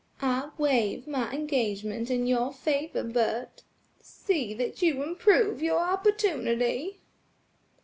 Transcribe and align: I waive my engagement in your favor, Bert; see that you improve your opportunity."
I 0.19 0.49
waive 0.57 1.05
my 1.05 1.31
engagement 1.31 2.09
in 2.09 2.25
your 2.25 2.51
favor, 2.51 3.03
Bert; 3.03 3.61
see 4.01 4.55
that 4.55 4.81
you 4.81 5.03
improve 5.03 5.61
your 5.61 5.77
opportunity." 5.77 7.01